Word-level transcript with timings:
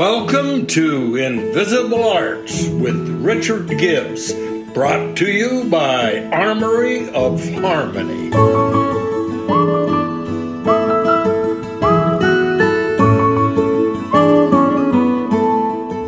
Welcome 0.00 0.66
to 0.68 1.16
Invisible 1.16 2.02
Arts 2.08 2.66
with 2.68 2.96
Richard 3.22 3.68
Gibbs, 3.68 4.32
brought 4.72 5.14
to 5.18 5.30
you 5.30 5.68
by 5.68 6.22
Armory 6.32 7.10
of 7.10 7.46
Harmony. 7.56 8.30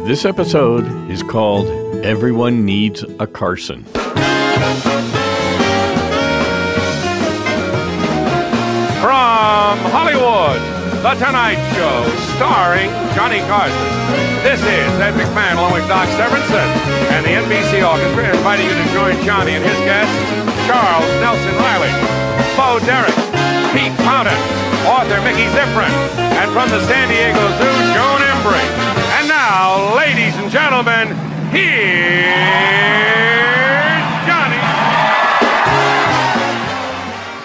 This 0.07 0.25
episode 0.25 0.87
is 1.11 1.23
called 1.23 1.69
Everyone 2.03 2.65
Needs 2.65 3.05
a 3.21 3.27
Carson. 3.27 3.85
From 9.03 9.79
Hollywood, 9.91 10.02
The 11.03 11.19
Tonight 11.19 11.59
Show, 11.75 12.07
starring 12.39 12.87
Johnny 13.19 13.43
Carson. 13.51 13.91
This 14.47 14.63
is 14.63 14.91
Ed 15.03 15.19
McMahon 15.19 15.59
along 15.59 15.75
with 15.75 15.83
Doc 15.91 16.07
Severinsen 16.15 16.69
and 17.11 17.27
the 17.27 17.35
NBC 17.43 17.83
Orchestra 17.83 18.31
inviting 18.31 18.71
you 18.71 18.75
to 18.79 18.87
join 18.95 19.19
Johnny 19.27 19.59
and 19.59 19.67
his 19.67 19.75
guests, 19.83 20.15
Charles 20.71 21.11
Nelson 21.19 21.59
Reilly, 21.59 21.91
Bo 22.55 22.79
Derek, 22.87 23.19
Pete 23.75 23.91
Fountain, 24.07 24.39
author 24.87 25.19
Mickey 25.27 25.51
Ziffrin, 25.51 25.91
and 26.39 26.47
from 26.55 26.71
the 26.71 26.79
San 26.87 27.11
Diego 27.11 27.51
Zoo, 27.59 27.75
Joan 27.99 28.23
Embery. 28.23 28.63
And 29.19 29.27
now, 29.27 29.99
ladies 29.99 30.39
and 30.39 30.55
gentlemen, 30.55 31.19
here's 31.51 32.33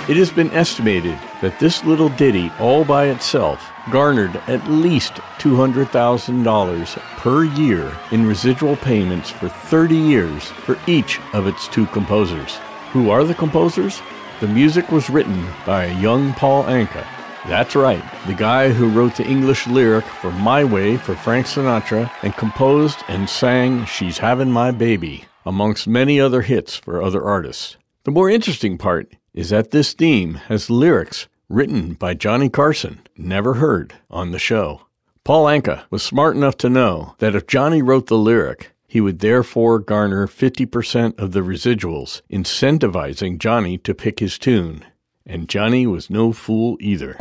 It 0.10 0.16
has 0.16 0.32
been 0.32 0.52
estimated 0.52 1.20
that 1.42 1.60
this 1.60 1.84
little 1.84 2.08
ditty, 2.08 2.50
all 2.62 2.86
by 2.86 3.08
itself, 3.08 3.62
garnered 3.92 4.38
at 4.48 4.66
least 4.70 5.16
$200,000 5.40 6.98
per 7.18 7.44
year 7.44 7.94
in 8.12 8.26
residual 8.26 8.78
payments 8.78 9.30
for 9.30 9.50
30 9.50 9.98
years 9.98 10.46
for 10.46 10.80
each 10.88 11.20
of 11.34 11.46
its 11.46 11.68
two 11.68 11.88
composers. 11.88 12.56
Who 12.94 13.10
are 13.10 13.26
the 13.26 13.34
composers? 13.34 14.02
The 14.40 14.48
music 14.48 14.94
was 14.94 15.10
written 15.10 15.46
by 15.66 15.84
a 15.84 16.00
young 16.00 16.34
Paul 16.36 16.64
Anka. 16.64 17.06
That's 17.46 17.76
right, 17.76 18.04
the 18.28 18.34
guy 18.34 18.70
who 18.70 18.88
wrote 18.88 19.18
the 19.18 19.28
English 19.28 19.68
lyric 19.68 20.06
for 20.06 20.32
My 20.32 20.64
Way 20.64 20.96
for 20.96 21.16
Frank 21.16 21.48
Sinatra 21.48 22.10
and 22.24 22.34
composed 22.34 23.00
and 23.10 23.30
sang 23.30 23.84
She's 23.84 24.20
Having 24.20 24.52
My 24.52 24.72
Baby, 24.72 25.26
amongst 25.46 25.86
many 25.86 26.18
other 26.18 26.44
hits 26.44 26.78
for 26.78 27.02
other 27.02 27.26
artists. 27.26 27.76
The 28.06 28.12
more 28.12 28.30
interesting 28.30 28.78
part 28.78 29.17
is 29.38 29.52
that 29.52 29.70
this 29.70 29.94
theme 29.94 30.34
has 30.48 30.68
lyrics 30.68 31.28
written 31.48 31.94
by 31.94 32.16
Johnny 32.16 32.50
Carson, 32.50 33.00
never 33.16 33.54
heard 33.54 33.94
on 34.10 34.32
the 34.32 34.40
show. 34.40 34.82
Paul 35.24 35.46
Anka 35.46 35.84
was 35.92 36.02
smart 36.02 36.36
enough 36.36 36.58
to 36.58 36.70
know 36.72 37.14
that 37.20 37.36
if 37.36 37.46
Johnny 37.46 37.84
wrote 37.84 38.08
the 38.08 38.18
lyric, 38.18 38.72
he 38.88 39.00
would 39.00 39.20
therefore 39.20 39.78
garner 39.78 40.26
50% 40.26 41.20
of 41.20 41.34
the 41.34 41.42
residuals, 41.42 42.24
incentivizing 42.32 43.38
Johnny 43.38 43.78
to 43.78 43.94
pick 43.94 44.18
his 44.18 44.40
tune. 44.40 44.84
And 45.24 45.48
Johnny 45.48 45.86
was 45.86 46.10
no 46.10 46.34
fool 46.34 46.76
either. 46.80 47.16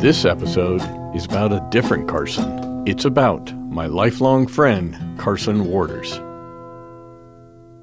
This 0.00 0.24
episode 0.24 0.80
is 1.16 1.24
about 1.24 1.52
a 1.52 1.66
different 1.70 2.06
Carson. 2.06 2.84
It's 2.86 3.04
about 3.04 3.52
my 3.54 3.86
lifelong 3.86 4.46
friend, 4.46 4.96
Carson 5.18 5.64
Warders. 5.64 6.20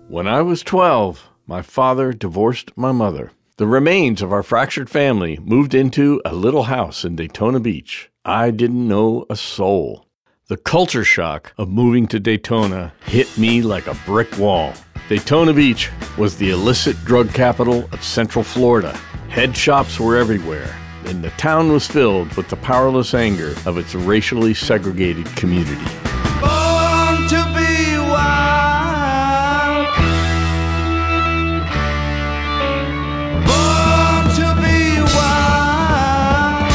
When 0.08 0.26
I 0.26 0.42
was 0.42 0.64
12, 0.64 1.28
my 1.46 1.62
father 1.62 2.14
divorced 2.14 2.72
my 2.78 2.94
mother. 2.94 3.34
The 3.58 3.68
remains 3.68 4.22
of 4.22 4.32
our 4.32 4.44
fractured 4.44 4.90
family 4.90 5.40
moved 5.42 5.76
into 5.76 6.22
a 6.24 6.34
little 6.34 6.64
house 6.64 7.04
in 7.04 7.18
Daytona 7.18 7.60
Beach. 7.60 8.10
I 8.24 8.50
didn't 8.50 8.88
know 8.88 9.26
a 9.30 9.36
soul. 9.36 10.06
The 10.48 10.58
culture 10.58 11.04
shock 11.04 11.54
of 11.58 11.68
moving 11.68 12.08
to 12.08 12.20
Daytona 12.20 12.94
hit 13.06 13.38
me 13.38 13.62
like 13.62 13.88
a 13.88 13.98
brick 14.06 14.38
wall. 14.38 14.74
Daytona 15.10 15.52
Beach 15.52 15.90
was 16.18 16.38
the 16.38 16.52
illicit 16.52 16.96
drug 17.04 17.34
capital 17.34 17.90
of 17.92 18.04
Central 18.04 18.44
Florida. 18.44 18.94
Head 19.28 19.56
shops 19.56 20.00
were 20.00 20.16
everywhere, 20.16 20.74
and 21.08 21.24
the 21.24 21.30
town 21.32 21.72
was 21.72 21.88
filled 21.88 22.34
with 22.36 22.50
the 22.50 22.56
powerless 22.56 23.14
anger 23.14 23.56
of 23.66 23.78
its 23.78 23.94
racially 23.96 24.54
segregated 24.54 25.26
community. 25.36 25.86
Born 26.42 27.28
to 27.30 27.42
be 27.56 27.98
wild. 27.98 29.88
Born 33.46 34.26
to 34.36 34.48
be 34.62 35.02
wild. 35.16 36.72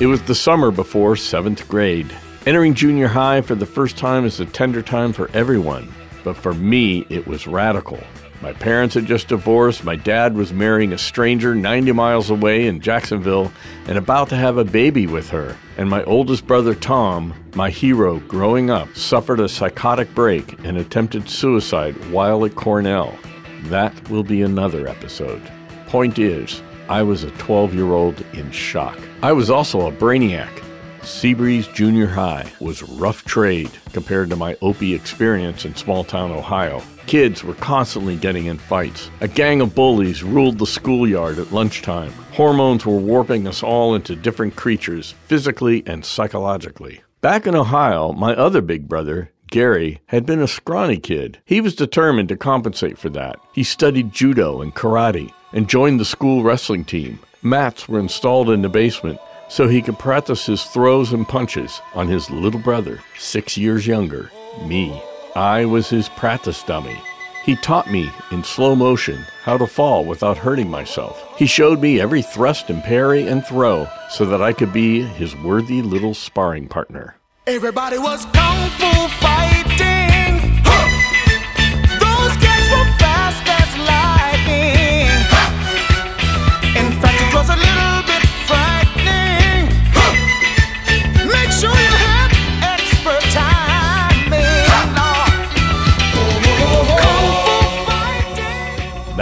It 0.00 0.06
was 0.06 0.22
the 0.22 0.34
summer 0.34 0.70
before 0.70 1.16
seventh 1.16 1.68
grade. 1.68 2.10
Entering 2.46 2.74
junior 2.74 3.08
high 3.08 3.40
for 3.40 3.54
the 3.54 3.66
first 3.66 3.96
time 3.96 4.24
is 4.24 4.38
a 4.40 4.46
tender 4.46 4.80
time 4.80 5.12
for 5.12 5.30
everyone, 5.32 5.92
but 6.22 6.36
for 6.36 6.54
me, 6.54 7.06
it 7.08 7.26
was 7.26 7.46
radical. 7.46 8.00
My 8.42 8.52
parents 8.52 8.94
had 8.94 9.06
just 9.06 9.28
divorced, 9.28 9.82
my 9.84 9.96
dad 9.96 10.34
was 10.34 10.52
marrying 10.52 10.92
a 10.92 10.98
stranger 10.98 11.54
90 11.54 11.92
miles 11.92 12.30
away 12.30 12.66
in 12.66 12.80
Jacksonville 12.80 13.50
and 13.86 13.96
about 13.96 14.28
to 14.28 14.36
have 14.36 14.58
a 14.58 14.64
baby 14.64 15.06
with 15.06 15.30
her, 15.30 15.56
and 15.78 15.88
my 15.88 16.04
oldest 16.04 16.46
brother 16.46 16.74
Tom, 16.74 17.34
my 17.54 17.70
hero 17.70 18.18
growing 18.20 18.70
up, 18.70 18.94
suffered 18.94 19.40
a 19.40 19.48
psychotic 19.48 20.14
break 20.14 20.58
and 20.64 20.76
attempted 20.76 21.28
suicide 21.28 21.94
while 22.10 22.44
at 22.44 22.54
Cornell. 22.54 23.18
That 23.64 24.08
will 24.10 24.24
be 24.24 24.42
another 24.42 24.86
episode. 24.86 25.42
Point 25.86 26.18
is, 26.18 26.62
I 26.88 27.02
was 27.02 27.24
a 27.24 27.30
12 27.32 27.74
year 27.74 27.92
old 27.92 28.22
in 28.32 28.50
shock. 28.50 28.98
I 29.22 29.32
was 29.32 29.50
also 29.50 29.88
a 29.88 29.92
brainiac. 29.92 30.65
Seabreeze 31.06 31.72
Junior 31.72 32.08
High 32.08 32.52
was 32.58 32.82
rough 32.82 33.24
trade 33.24 33.70
compared 33.92 34.28
to 34.28 34.34
my 34.34 34.56
Opie 34.60 34.92
experience 34.92 35.64
in 35.64 35.76
small 35.76 36.02
town 36.02 36.32
Ohio. 36.32 36.82
Kids 37.06 37.44
were 37.44 37.54
constantly 37.54 38.16
getting 38.16 38.46
in 38.46 38.58
fights. 38.58 39.08
A 39.20 39.28
gang 39.28 39.60
of 39.60 39.72
bullies 39.72 40.24
ruled 40.24 40.58
the 40.58 40.66
schoolyard 40.66 41.38
at 41.38 41.52
lunchtime. 41.52 42.10
Hormones 42.32 42.84
were 42.84 42.96
warping 42.96 43.46
us 43.46 43.62
all 43.62 43.94
into 43.94 44.16
different 44.16 44.56
creatures, 44.56 45.14
physically 45.28 45.84
and 45.86 46.04
psychologically. 46.04 47.02
Back 47.20 47.46
in 47.46 47.54
Ohio, 47.54 48.10
my 48.10 48.34
other 48.34 48.60
big 48.60 48.88
brother, 48.88 49.30
Gary, 49.52 50.00
had 50.06 50.26
been 50.26 50.42
a 50.42 50.48
scrawny 50.48 50.98
kid. 50.98 51.38
He 51.44 51.60
was 51.60 51.76
determined 51.76 52.30
to 52.30 52.36
compensate 52.36 52.98
for 52.98 53.10
that. 53.10 53.38
He 53.52 53.62
studied 53.62 54.12
judo 54.12 54.60
and 54.60 54.74
karate 54.74 55.30
and 55.52 55.68
joined 55.68 56.00
the 56.00 56.04
school 56.04 56.42
wrestling 56.42 56.84
team. 56.84 57.20
Mats 57.42 57.88
were 57.88 58.00
installed 58.00 58.50
in 58.50 58.62
the 58.62 58.68
basement 58.68 59.20
so 59.48 59.68
he 59.68 59.82
could 59.82 59.98
practice 59.98 60.46
his 60.46 60.64
throws 60.64 61.12
and 61.12 61.28
punches 61.28 61.80
on 61.94 62.08
his 62.08 62.30
little 62.30 62.60
brother, 62.60 63.00
six 63.18 63.56
years 63.56 63.86
younger, 63.86 64.30
me. 64.64 65.02
I 65.34 65.64
was 65.64 65.88
his 65.88 66.08
practice 66.08 66.62
dummy. 66.62 66.96
He 67.44 67.54
taught 67.56 67.90
me 67.90 68.10
in 68.32 68.42
slow 68.42 68.74
motion 68.74 69.24
how 69.44 69.56
to 69.56 69.66
fall 69.66 70.04
without 70.04 70.36
hurting 70.36 70.68
myself. 70.68 71.22
He 71.38 71.46
showed 71.46 71.80
me 71.80 72.00
every 72.00 72.22
thrust 72.22 72.70
and 72.70 72.82
parry 72.82 73.28
and 73.28 73.46
throw 73.46 73.86
so 74.10 74.24
that 74.26 74.42
I 74.42 74.52
could 74.52 74.72
be 74.72 75.02
his 75.02 75.36
worthy 75.36 75.80
little 75.80 76.14
sparring 76.14 76.66
partner. 76.66 77.16
Everybody 77.46 77.98
was 77.98 78.24
kung 78.26 78.70
fu 78.70 79.08
fighting. 79.20 79.55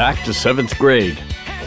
Back 0.05 0.23
to 0.27 0.35
seventh 0.35 0.79
grade. 0.79 1.19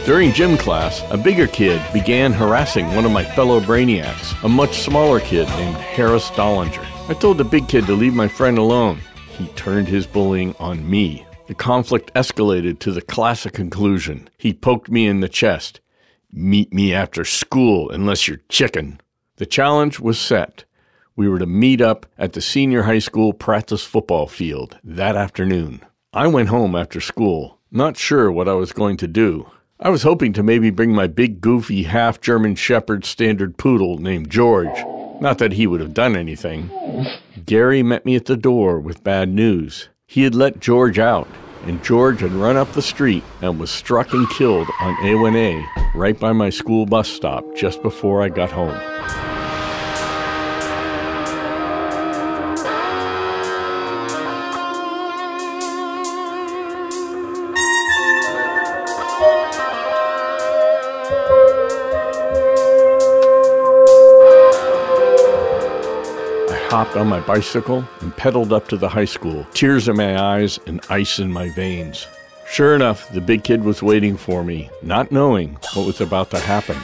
During 0.06 0.32
gym 0.32 0.56
class, 0.56 1.02
a 1.10 1.16
bigger 1.16 1.48
kid 1.48 1.82
began 1.92 2.32
harassing 2.32 2.86
one 2.94 3.04
of 3.04 3.10
my 3.10 3.24
fellow 3.24 3.58
brainiacs, 3.58 4.40
a 4.44 4.48
much 4.48 4.78
smaller 4.78 5.18
kid 5.18 5.48
named 5.48 5.74
Harris 5.74 6.30
Dollinger. 6.30 6.86
I 7.08 7.14
told 7.14 7.38
the 7.38 7.44
big 7.44 7.66
kid 7.66 7.86
to 7.86 7.94
leave 7.94 8.14
my 8.14 8.28
friend 8.28 8.56
alone. 8.56 9.00
He 9.36 9.48
turned 9.56 9.88
his 9.88 10.06
bullying 10.06 10.54
on 10.60 10.88
me. 10.88 11.26
The 11.48 11.54
conflict 11.56 12.14
escalated 12.14 12.78
to 12.78 12.92
the 12.92 13.02
classic 13.02 13.54
conclusion. 13.54 14.30
He 14.38 14.54
poked 14.54 14.88
me 14.88 15.08
in 15.08 15.18
the 15.18 15.28
chest. 15.28 15.80
Meet 16.30 16.72
me 16.72 16.94
after 16.94 17.24
school 17.24 17.90
unless 17.90 18.28
you're 18.28 18.42
chicken. 18.48 19.00
The 19.38 19.46
challenge 19.46 19.98
was 19.98 20.16
set. 20.16 20.64
We 21.16 21.28
were 21.28 21.40
to 21.40 21.46
meet 21.46 21.80
up 21.80 22.06
at 22.16 22.34
the 22.34 22.40
senior 22.40 22.82
high 22.82 23.00
school 23.00 23.32
practice 23.32 23.82
football 23.82 24.28
field 24.28 24.78
that 24.84 25.16
afternoon. 25.16 25.82
I 26.12 26.28
went 26.28 26.50
home 26.50 26.76
after 26.76 27.00
school, 27.00 27.57
not 27.70 27.96
sure 27.96 28.32
what 28.32 28.48
I 28.48 28.54
was 28.54 28.72
going 28.72 28.96
to 28.98 29.06
do. 29.08 29.50
I 29.80 29.90
was 29.90 30.02
hoping 30.02 30.32
to 30.32 30.42
maybe 30.42 30.70
bring 30.70 30.92
my 30.92 31.06
big, 31.06 31.40
goofy, 31.40 31.84
half 31.84 32.20
German 32.20 32.54
Shepherd 32.54 33.04
standard 33.04 33.56
poodle 33.58 33.98
named 33.98 34.30
George. 34.30 34.76
Not 35.20 35.38
that 35.38 35.52
he 35.52 35.66
would 35.66 35.80
have 35.80 35.94
done 35.94 36.16
anything. 36.16 36.70
Gary 37.44 37.82
met 37.82 38.04
me 38.04 38.16
at 38.16 38.24
the 38.24 38.36
door 38.36 38.80
with 38.80 39.04
bad 39.04 39.28
news. 39.28 39.88
He 40.06 40.22
had 40.22 40.34
let 40.34 40.60
George 40.60 40.98
out, 40.98 41.28
and 41.64 41.84
George 41.84 42.20
had 42.20 42.32
run 42.32 42.56
up 42.56 42.72
the 42.72 42.82
street 42.82 43.22
and 43.42 43.60
was 43.60 43.70
struck 43.70 44.12
and 44.12 44.28
killed 44.30 44.68
on 44.80 44.94
A1A 44.96 45.94
right 45.94 46.18
by 46.18 46.32
my 46.32 46.50
school 46.50 46.86
bus 46.86 47.08
stop 47.08 47.44
just 47.54 47.82
before 47.82 48.22
I 48.22 48.28
got 48.28 48.50
home. 48.50 49.27
Hopped 66.78 66.96
on 66.96 67.08
my 67.08 67.18
bicycle 67.18 67.84
and 68.02 68.16
pedaled 68.16 68.52
up 68.52 68.68
to 68.68 68.76
the 68.76 68.88
high 68.88 69.04
school, 69.04 69.44
tears 69.52 69.88
in 69.88 69.96
my 69.96 70.16
eyes 70.16 70.60
and 70.66 70.80
ice 70.88 71.18
in 71.18 71.28
my 71.28 71.48
veins. 71.48 72.06
Sure 72.48 72.76
enough, 72.76 73.10
the 73.10 73.20
big 73.20 73.42
kid 73.42 73.64
was 73.64 73.82
waiting 73.82 74.16
for 74.16 74.44
me, 74.44 74.70
not 74.80 75.10
knowing 75.10 75.58
what 75.74 75.84
was 75.84 76.00
about 76.00 76.30
to 76.30 76.38
happen. 76.38 76.76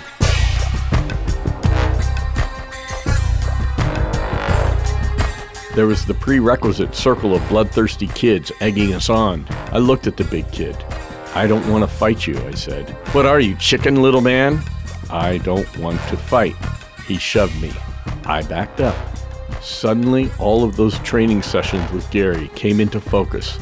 There 5.76 5.86
was 5.86 6.04
the 6.04 6.14
prerequisite 6.14 6.96
circle 6.96 7.32
of 7.32 7.48
bloodthirsty 7.48 8.08
kids 8.08 8.50
egging 8.60 8.94
us 8.94 9.08
on. 9.08 9.46
I 9.70 9.78
looked 9.78 10.08
at 10.08 10.16
the 10.16 10.24
big 10.24 10.50
kid. 10.50 10.74
I 11.36 11.46
don't 11.46 11.70
want 11.70 11.84
to 11.84 11.88
fight 11.88 12.26
you, 12.26 12.36
I 12.48 12.54
said. 12.54 12.90
What 13.14 13.26
are 13.26 13.38
you, 13.38 13.54
chicken 13.58 14.02
little 14.02 14.22
man? 14.22 14.60
I 15.08 15.38
don't 15.38 15.78
want 15.78 16.00
to 16.08 16.16
fight. 16.16 16.56
He 17.06 17.16
shoved 17.16 17.62
me. 17.62 17.70
I 18.24 18.42
backed 18.42 18.80
up. 18.80 19.13
Suddenly, 19.60 20.30
all 20.38 20.64
of 20.64 20.76
those 20.76 20.98
training 21.00 21.42
sessions 21.42 21.90
with 21.92 22.10
Gary 22.10 22.48
came 22.54 22.80
into 22.80 23.00
focus, 23.00 23.58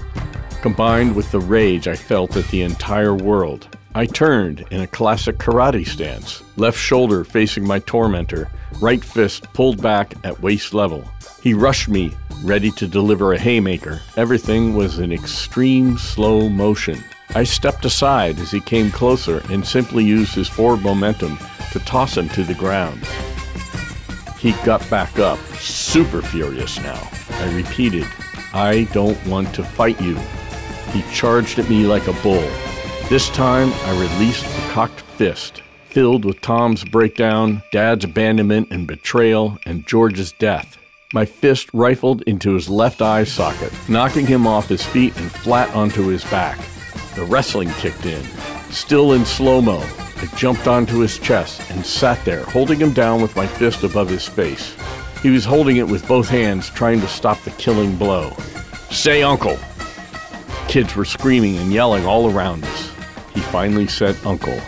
combined 0.61 1.14
with 1.14 1.31
the 1.31 1.40
rage 1.40 1.88
I 1.88 1.96
felt 1.96 2.37
at 2.37 2.46
the 2.49 2.62
entire 2.62 3.14
world. 3.14 3.69
I 3.94 4.06
turned 4.06 4.64
in 4.70 4.81
a 4.81 4.87
classic 4.87 5.37
karate 5.38 5.87
stance, 5.87 6.43
left 6.56 6.79
shoulder 6.79 7.25
facing 7.25 7.67
my 7.67 7.79
tormentor, 7.81 8.50
right 8.81 9.05
fist 9.05 9.52
pulled 9.52 9.82
back 9.82 10.14
at 10.25 10.40
waist 10.40 10.73
level. 10.73 11.06
He 11.43 11.52
rushed 11.52 11.88
me, 11.88 12.12
ready 12.43 12.70
to 12.73 12.87
deliver 12.88 13.32
a 13.32 13.38
haymaker. 13.38 14.00
Everything 14.17 14.75
was 14.75 14.99
in 14.99 15.12
extreme 15.12 15.99
slow 15.99 16.49
motion. 16.49 17.02
I 17.34 17.44
stepped 17.44 17.84
aside 17.84 18.38
as 18.38 18.50
he 18.50 18.61
came 18.61 18.90
closer 18.90 19.43
and 19.50 19.67
simply 19.67 20.05
used 20.05 20.34
his 20.34 20.49
forward 20.49 20.82
momentum 20.82 21.38
to 21.73 21.79
toss 21.81 22.17
him 22.17 22.29
to 22.31 22.44
the 22.44 22.55
ground. 22.55 23.06
He 24.42 24.50
got 24.64 24.90
back 24.90 25.20
up, 25.20 25.38
super 25.60 26.20
furious 26.20 26.76
now. 26.78 27.08
I 27.30 27.54
repeated, 27.54 28.08
I 28.52 28.88
don't 28.92 29.24
want 29.24 29.54
to 29.54 29.62
fight 29.62 30.00
you. 30.00 30.16
He 30.90 31.04
charged 31.12 31.60
at 31.60 31.70
me 31.70 31.86
like 31.86 32.08
a 32.08 32.22
bull. 32.24 32.50
This 33.08 33.28
time, 33.28 33.72
I 33.72 33.92
released 33.92 34.44
the 34.44 34.68
cocked 34.72 35.00
fist, 35.00 35.62
filled 35.84 36.24
with 36.24 36.40
Tom's 36.40 36.82
breakdown, 36.82 37.62
Dad's 37.70 38.04
abandonment 38.04 38.72
and 38.72 38.84
betrayal, 38.84 39.58
and 39.64 39.86
George's 39.86 40.32
death. 40.32 40.76
My 41.12 41.24
fist 41.24 41.68
rifled 41.72 42.22
into 42.22 42.54
his 42.54 42.68
left 42.68 43.00
eye 43.00 43.22
socket, 43.22 43.72
knocking 43.88 44.26
him 44.26 44.48
off 44.48 44.68
his 44.68 44.84
feet 44.84 45.16
and 45.18 45.30
flat 45.30 45.72
onto 45.72 46.08
his 46.08 46.24
back. 46.24 46.58
The 47.14 47.24
wrestling 47.24 47.70
kicked 47.74 48.06
in. 48.06 48.24
Still 48.72 49.12
in 49.12 49.26
slow 49.26 49.60
mo, 49.60 49.80
I 50.16 50.26
jumped 50.34 50.66
onto 50.66 51.00
his 51.00 51.19
chest 51.19 51.70
and 51.70 51.84
sat 51.84 52.24
there, 52.24 52.42
holding 52.44 52.78
him 52.80 52.94
down 52.94 53.20
with 53.20 53.36
my 53.36 53.46
fist 53.46 53.84
above 53.84 54.08
his 54.08 54.26
face. 54.26 54.74
He 55.22 55.28
was 55.28 55.44
holding 55.44 55.76
it 55.76 55.86
with 55.86 56.08
both 56.08 56.26
hands, 56.26 56.70
trying 56.70 57.02
to 57.02 57.06
stop 57.06 57.38
the 57.42 57.50
killing 57.52 57.96
blow. 57.96 58.30
Say, 58.90 59.22
Uncle! 59.22 59.58
Kids 60.69 60.96
were 60.96 61.04
screaming 61.04 61.58
and 61.58 61.70
yelling 61.70 62.06
all 62.06 62.30
around 62.30 62.64
us. 62.64 62.90
He 63.34 63.40
finally 63.40 63.86
said, 63.86 64.16
Uncle. 64.24 64.58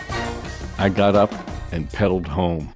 I 0.77 0.89
got 0.89 1.15
up 1.15 1.33
and 1.71 1.89
pedaled 1.91 2.27
home. 2.27 2.75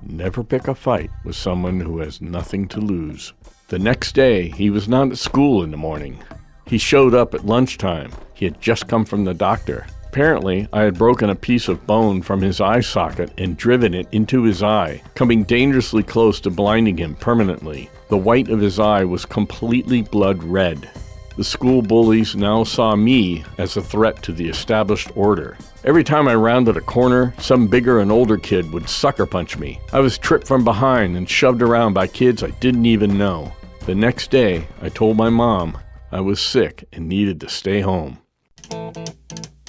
Never 0.00 0.44
pick 0.44 0.68
a 0.68 0.76
fight 0.76 1.10
with 1.24 1.34
someone 1.34 1.80
who 1.80 1.98
has 1.98 2.22
nothing 2.22 2.68
to 2.68 2.80
lose. 2.80 3.32
The 3.66 3.80
next 3.80 4.14
day, 4.14 4.50
he 4.50 4.70
was 4.70 4.88
not 4.88 5.10
at 5.10 5.18
school 5.18 5.64
in 5.64 5.72
the 5.72 5.76
morning. 5.76 6.22
He 6.66 6.78
showed 6.78 7.14
up 7.14 7.34
at 7.34 7.46
lunchtime. 7.46 8.12
He 8.32 8.44
had 8.44 8.60
just 8.60 8.86
come 8.86 9.04
from 9.04 9.24
the 9.24 9.34
doctor. 9.34 9.86
Apparently, 10.12 10.68
I 10.74 10.82
had 10.82 10.98
broken 10.98 11.30
a 11.30 11.34
piece 11.34 11.68
of 11.68 11.86
bone 11.86 12.20
from 12.20 12.42
his 12.42 12.60
eye 12.60 12.80
socket 12.80 13.32
and 13.38 13.56
driven 13.56 13.94
it 13.94 14.08
into 14.12 14.42
his 14.42 14.62
eye, 14.62 15.00
coming 15.14 15.42
dangerously 15.42 16.02
close 16.02 16.38
to 16.40 16.50
blinding 16.50 16.98
him 16.98 17.14
permanently. 17.14 17.88
The 18.10 18.18
white 18.18 18.50
of 18.50 18.60
his 18.60 18.78
eye 18.78 19.04
was 19.04 19.24
completely 19.24 20.02
blood 20.02 20.44
red. 20.44 20.90
The 21.38 21.44
school 21.44 21.80
bullies 21.80 22.36
now 22.36 22.62
saw 22.62 22.94
me 22.94 23.42
as 23.56 23.78
a 23.78 23.80
threat 23.80 24.22
to 24.24 24.32
the 24.32 24.46
established 24.50 25.10
order. 25.16 25.56
Every 25.82 26.04
time 26.04 26.28
I 26.28 26.34
rounded 26.34 26.76
a 26.76 26.82
corner, 26.82 27.32
some 27.38 27.66
bigger 27.66 28.00
and 28.00 28.12
older 28.12 28.36
kid 28.36 28.70
would 28.70 28.90
sucker 28.90 29.24
punch 29.24 29.56
me. 29.56 29.80
I 29.94 30.00
was 30.00 30.18
tripped 30.18 30.46
from 30.46 30.62
behind 30.62 31.16
and 31.16 31.26
shoved 31.26 31.62
around 31.62 31.94
by 31.94 32.06
kids 32.06 32.42
I 32.42 32.50
didn't 32.60 32.84
even 32.84 33.16
know. 33.16 33.50
The 33.86 33.94
next 33.94 34.30
day, 34.30 34.68
I 34.82 34.90
told 34.90 35.16
my 35.16 35.30
mom 35.30 35.78
I 36.10 36.20
was 36.20 36.38
sick 36.38 36.84
and 36.92 37.08
needed 37.08 37.40
to 37.40 37.48
stay 37.48 37.80
home. 37.80 38.21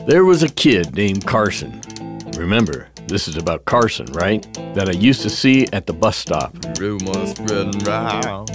There 0.05 0.25
was 0.25 0.43
a 0.43 0.49
kid 0.49 0.95
named 0.95 1.25
Carson. 1.25 1.81
Remember, 2.35 2.89
this 3.07 3.29
is 3.29 3.37
about 3.37 3.63
Carson, 3.63 4.05
right? 4.07 4.41
That 4.75 4.89
I 4.89 4.91
used 4.91 5.21
to 5.21 5.29
see 5.29 5.65
at 5.71 5.87
the 5.87 5.93
bus 5.93 6.17
stop. 6.17 6.53
Rumors 6.77 7.31
spreading 7.31 7.79
round 7.83 8.49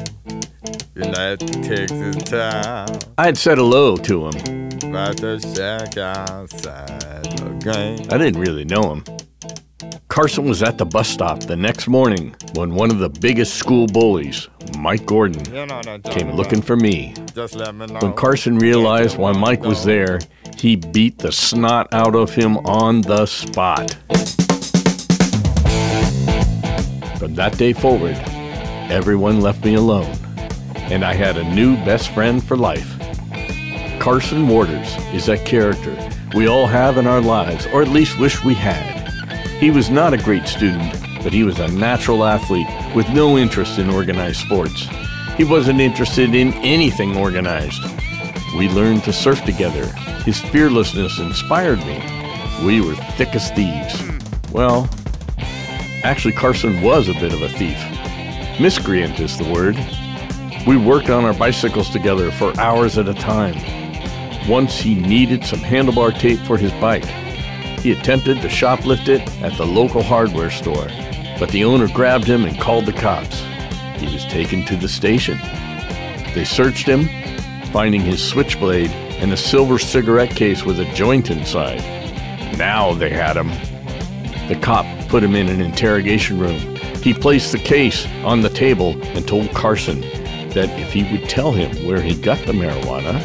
in 0.95 1.13
that 1.13 1.39
Texas 1.63 2.17
town 2.25 2.99
I 3.17 3.25
had 3.25 3.39
said 3.39 3.57
hello 3.57 3.97
to 3.97 4.27
him. 4.27 4.91
about 4.91 5.17
the 5.17 5.41
shack 5.55 5.97
outside 5.97 7.25
the 7.39 7.51
game. 7.63 8.07
I 8.11 8.19
didn't 8.19 8.41
really 8.41 8.65
know 8.67 8.95
him. 8.95 9.05
Carson 10.09 10.47
was 10.47 10.63
at 10.63 10.79
the 10.79 10.87
bus 10.87 11.07
stop 11.07 11.41
the 11.41 11.55
next 11.55 11.87
morning 11.87 12.35
when 12.55 12.75
one 12.75 12.91
of 12.91 12.99
the 12.99 13.11
biggest 13.11 13.55
school 13.55 13.87
bullies, 13.87 14.49
Mike 14.79 15.05
Gordon, 15.05 15.45
You 15.55 15.67
know 15.67 15.83
that 15.83 16.03
came 16.05 16.33
looking 16.33 16.63
for 16.63 16.77
me. 16.77 17.15
Just 17.35 17.55
let 17.55 17.75
me 17.75 17.87
know. 17.87 17.99
When 18.01 18.15
Carson 18.15 18.59
realized 18.59 19.19
why 19.19 19.33
Mike 19.33 19.63
was 19.63 19.85
there, 19.85 20.19
he 20.57 20.77
beat 20.77 21.19
the 21.19 21.31
snot 21.31 21.93
out 21.93 22.17
of 22.17 22.35
him 22.35 22.57
on 22.59 23.03
the 23.03 23.27
spot. 23.27 23.93
From 27.19 27.35
that 27.35 27.57
day 27.59 27.75
forward, 27.75 28.17
everyone 28.91 29.43
left 29.43 29.63
me 29.63 29.75
alone, 29.75 30.17
and 30.75 31.05
I 31.05 31.13
had 31.13 31.37
a 31.37 31.45
new 31.55 31.77
best 31.85 32.09
friend 32.11 32.43
for 32.43 32.57
life. 32.57 32.99
Carson 34.01 34.49
Waters 34.49 34.89
is 35.13 35.27
that 35.27 35.45
character 35.45 35.95
we 36.35 36.47
all 36.49 36.67
have 36.67 36.97
in 36.97 37.07
our 37.07 37.21
lives, 37.21 37.67
or 37.73 37.83
at 37.83 37.89
least 37.89 38.19
wish 38.19 38.43
we 38.43 38.55
had. 38.55 38.98
He 39.61 39.73
was 39.73 39.91
not 39.91 40.15
a 40.15 40.19
great 40.19 40.47
student, 40.47 40.93
but 41.25 41.33
he 41.33 41.43
was 41.43 41.59
a 41.59 41.67
natural 41.67 42.25
athlete 42.25 42.69
with 42.95 43.09
no 43.09 43.37
interest 43.37 43.81
in 43.81 43.91
organized 43.91 44.39
sports. 44.39 44.87
He 45.37 45.43
wasn't 45.43 45.81
interested 45.81 46.33
in 46.33 46.53
anything 46.55 47.17
organized. 47.17 47.83
We 48.57 48.69
learned 48.69 49.03
to 49.05 49.13
surf 49.13 49.45
together. 49.45 49.87
His 50.25 50.41
fearlessness 50.41 51.19
inspired 51.19 51.81
me. 51.81 52.01
We 52.65 52.81
were 52.81 52.95
thick 53.17 53.35
as 53.35 53.51
thieves. 53.51 54.01
Well, 54.53 54.89
actually, 56.05 56.35
Carson 56.35 56.81
was 56.81 57.09
a 57.09 57.15
bit 57.15 57.33
of 57.33 57.43
a 57.43 57.49
thief. 57.49 57.79
Miscreant 58.61 59.19
is 59.19 59.37
the 59.37 59.53
word. 59.53 59.77
We 60.69 60.77
worked 60.77 61.11
on 61.11 61.25
our 61.25 61.35
bicycles 61.35 61.91
together 61.91 62.31
for 62.31 62.59
hours 62.61 62.97
at 62.97 63.09
a 63.09 63.15
time. 63.15 63.57
Once 64.49 64.79
he 64.79 64.95
needed 64.95 65.45
some 65.45 65.59
handlebar 65.59 66.17
tape 66.17 66.39
for 66.47 66.57
his 66.57 66.71
bike. 66.75 67.28
He 67.83 67.93
attempted 67.93 68.43
to 68.43 68.49
shoplift 68.49 69.09
it 69.09 69.21
at 69.43 69.57
the 69.57 69.67
local 69.67 70.03
hardware 70.03 70.51
store, 70.51 70.89
but 71.39 71.49
the 71.51 71.65
owner 71.65 71.89
grabbed 71.89 72.27
him 72.27 72.45
and 72.45 72.59
called 72.59 72.87
the 72.87 72.93
cops. 72.93 73.41
He 73.99 74.13
was 74.13 74.25
taken 74.25 74.65
to 74.67 74.77
the 74.77 74.89
station. 74.89 75.39
They 76.35 76.45
searched 76.45 76.87
him, 76.87 77.09
finding 77.73 78.01
his 78.01 78.23
switchblade 78.23 78.91
and 78.91 79.33
a 79.33 79.37
silver 79.37 79.79
cigarette 79.79 80.31
case 80.31 80.65
with 80.65 80.81
a 80.81 80.93
joint 80.95 81.31
inside. 81.31 81.81
Now 82.57 82.95
they 82.95 83.11
had 83.11 83.37
him. 83.37 83.49
The 84.49 84.59
cop 84.61 84.87
put 85.09 85.23
him 85.23 85.35
in 85.35 85.49
an 85.49 85.61
interrogation 85.61 86.39
room. 86.39 86.77
He 87.03 87.15
placed 87.15 87.53
the 87.53 87.59
case 87.59 88.07
on 88.25 88.41
the 88.41 88.51
table 88.51 89.01
and 89.03 89.27
told 89.27 89.53
Carson 89.53 90.01
that 90.51 90.71
if 90.79 90.93
he 90.93 91.11
would 91.13 91.29
tell 91.29 91.53
him 91.53 91.87
where 91.87 92.01
he 92.01 92.15
got 92.15 92.39
the 92.47 92.53
marijuana, 92.53 93.23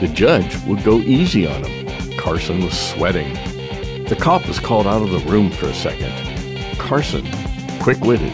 the 0.00 0.08
judge 0.08 0.56
would 0.64 0.82
go 0.82 0.98
easy 0.98 1.46
on 1.46 1.64
him. 1.64 2.18
Carson 2.18 2.64
was 2.64 2.78
sweating. 2.78 3.36
The 4.12 4.20
cop 4.20 4.46
was 4.46 4.60
called 4.60 4.86
out 4.86 5.00
of 5.00 5.10
the 5.10 5.20
room 5.20 5.50
for 5.50 5.64
a 5.64 5.74
second. 5.74 6.12
Carson, 6.78 7.26
quick 7.80 7.98
witted, 8.00 8.30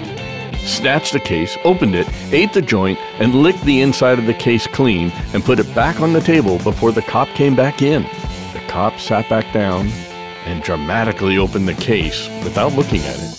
snatched 0.59 1.13
the 1.13 1.21
case, 1.21 1.57
opened 1.63 1.95
it, 1.95 2.09
ate 2.33 2.53
the 2.53 2.61
joint, 2.61 2.99
and 3.21 3.45
licked 3.45 3.63
the 3.63 3.81
inside 3.81 4.19
of 4.19 4.27
the 4.27 4.35
case 4.35 4.67
clean 4.67 5.13
and 5.33 5.45
put 5.45 5.61
it 5.61 5.73
back 5.77 6.01
on 6.01 6.13
the 6.13 6.21
table 6.21 6.59
before 6.59 6.91
the 6.91 7.03
cop 7.03 7.29
came 7.29 7.55
back 7.55 7.81
in. 7.81 8.03
The 8.53 8.61
cop 8.67 8.99
sat 8.99 9.29
back 9.29 9.53
down 9.55 9.87
and 10.47 10.65
dramatically 10.65 11.39
opened 11.39 11.69
the 11.69 11.75
case 11.75 12.27
without 12.43 12.73
looking 12.73 13.03
at 13.03 13.17
it. 13.17 13.37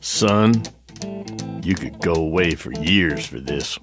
Son, 0.00 0.62
you 1.64 1.74
could 1.74 2.00
go 2.00 2.14
away 2.14 2.54
for 2.54 2.70
years 2.74 3.26
for 3.26 3.40
this. 3.40 3.80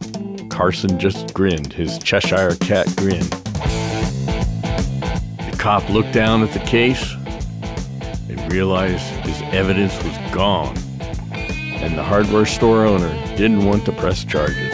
Carson 0.47 0.97
just 0.97 1.33
grinned, 1.33 1.73
his 1.73 1.99
Cheshire 1.99 2.55
cat 2.61 2.87
grin. 2.95 3.27
Cop 5.67 5.89
looked 5.89 6.13
down 6.13 6.43
at 6.43 6.53
the 6.53 6.59
case 6.59 7.13
and 8.29 8.53
realized 8.53 9.03
his 9.25 9.41
evidence 9.53 9.93
was 10.01 10.17
gone, 10.33 10.77
and 11.33 11.97
the 11.97 12.03
hardware 12.03 12.45
store 12.45 12.85
owner 12.85 13.13
didn't 13.35 13.65
want 13.65 13.83
to 13.83 13.91
press 13.91 14.23
charges. 14.23 14.71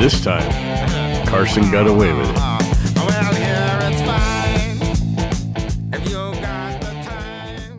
This 0.00 0.20
time, 0.20 0.50
Carson 1.28 1.70
got 1.70 1.86
away 1.86 2.12
with 2.12 2.28
it. 2.28 2.34
Well, 2.34 3.34
here 3.34 3.78
it's 3.82 4.02
fine. 4.02 4.80
If 5.94 6.04
you 6.10 6.34
got 6.42 6.80
the 6.80 6.90
time. 7.06 7.70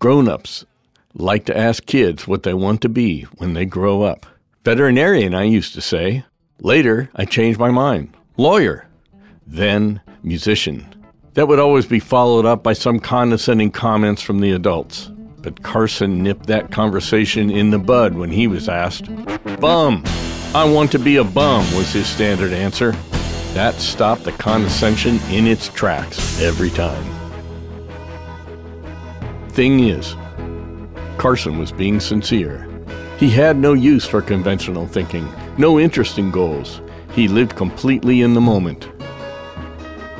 Grown 0.00 0.28
ups 0.28 0.66
like 1.14 1.46
to 1.46 1.56
ask 1.56 1.86
kids 1.86 2.28
what 2.28 2.42
they 2.42 2.52
want 2.52 2.82
to 2.82 2.90
be 2.90 3.22
when 3.38 3.54
they 3.54 3.64
grow 3.64 4.02
up. 4.02 4.26
Veterinarian, 4.64 5.34
I 5.34 5.44
used 5.44 5.72
to 5.72 5.80
say. 5.80 6.26
Later, 6.64 7.10
I 7.16 7.24
changed 7.24 7.58
my 7.58 7.72
mind. 7.72 8.16
Lawyer. 8.36 8.86
Then, 9.48 10.00
musician. 10.22 10.86
That 11.34 11.48
would 11.48 11.58
always 11.58 11.86
be 11.86 11.98
followed 11.98 12.46
up 12.46 12.62
by 12.62 12.72
some 12.72 13.00
condescending 13.00 13.72
comments 13.72 14.22
from 14.22 14.38
the 14.38 14.52
adults. 14.52 15.10
But 15.38 15.64
Carson 15.64 16.22
nipped 16.22 16.46
that 16.46 16.70
conversation 16.70 17.50
in 17.50 17.70
the 17.70 17.80
bud 17.80 18.14
when 18.14 18.30
he 18.30 18.46
was 18.46 18.68
asked. 18.68 19.10
Bum! 19.60 20.04
I 20.54 20.64
want 20.64 20.92
to 20.92 21.00
be 21.00 21.16
a 21.16 21.24
bum, 21.24 21.64
was 21.74 21.92
his 21.92 22.06
standard 22.06 22.52
answer. 22.52 22.92
That 23.54 23.74
stopped 23.74 24.22
the 24.22 24.30
condescension 24.32 25.18
in 25.30 25.48
its 25.48 25.68
tracks 25.68 26.40
every 26.40 26.70
time. 26.70 27.04
Thing 29.48 29.80
is, 29.80 30.14
Carson 31.18 31.58
was 31.58 31.72
being 31.72 31.98
sincere. 31.98 32.68
He 33.18 33.30
had 33.30 33.56
no 33.56 33.72
use 33.72 34.06
for 34.06 34.22
conventional 34.22 34.86
thinking, 34.86 35.28
no 35.58 35.78
interest 35.78 36.18
in 36.18 36.30
goals. 36.30 36.80
He 37.12 37.28
lived 37.28 37.56
completely 37.56 38.22
in 38.22 38.34
the 38.34 38.40
moment. 38.40 38.84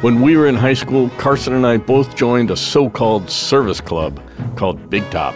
When 0.02 0.20
we 0.20 0.36
were 0.36 0.46
in 0.46 0.56
high 0.56 0.74
school, 0.74 1.10
Carson 1.10 1.54
and 1.54 1.66
I 1.66 1.76
both 1.76 2.16
joined 2.16 2.50
a 2.50 2.56
so 2.56 2.90
called 2.90 3.30
service 3.30 3.80
club 3.80 4.20
called 4.56 4.90
Big 4.90 5.08
Top. 5.10 5.34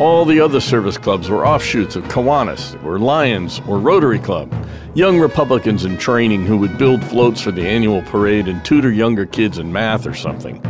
All 0.00 0.24
the 0.24 0.40
other 0.40 0.60
service 0.60 0.98
clubs 0.98 1.28
were 1.28 1.46
offshoots 1.46 1.96
of 1.96 2.04
Kiwanis, 2.04 2.82
or 2.84 2.98
Lions, 2.98 3.60
or 3.68 3.78
Rotary 3.78 4.18
Club. 4.18 4.52
Young 4.94 5.20
Republicans 5.20 5.84
in 5.84 5.96
training 5.98 6.44
who 6.44 6.58
would 6.58 6.76
build 6.78 7.04
floats 7.04 7.40
for 7.40 7.52
the 7.52 7.66
annual 7.66 8.02
parade 8.02 8.48
and 8.48 8.64
tutor 8.64 8.90
younger 8.90 9.26
kids 9.26 9.58
in 9.58 9.72
math 9.72 10.06
or 10.06 10.14
something. 10.14 10.60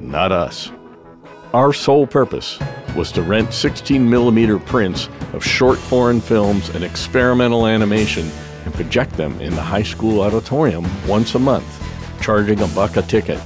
Not 0.00 0.32
us. 0.32 0.72
Our 1.52 1.72
sole 1.72 2.06
purpose 2.06 2.58
was 2.94 3.12
to 3.12 3.22
rent 3.22 3.52
16 3.52 4.08
millimeter 4.08 4.58
prints 4.58 5.08
of 5.32 5.44
short 5.44 5.78
foreign 5.78 6.20
films 6.20 6.68
and 6.70 6.84
experimental 6.84 7.66
animation 7.66 8.30
and 8.64 8.74
project 8.74 9.16
them 9.16 9.40
in 9.40 9.54
the 9.54 9.62
high 9.62 9.82
school 9.82 10.20
auditorium 10.20 10.86
once 11.06 11.34
a 11.34 11.38
month, 11.38 11.66
charging 12.20 12.60
a 12.60 12.66
buck 12.68 12.96
a 12.96 13.02
ticket. 13.02 13.40